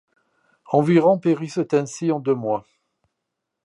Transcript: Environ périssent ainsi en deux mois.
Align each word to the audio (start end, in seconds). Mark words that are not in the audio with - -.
Environ 0.71 1.19
périssent 1.19 1.71
ainsi 1.73 2.11
en 2.11 2.19
deux 2.19 2.33
mois. 2.33 2.65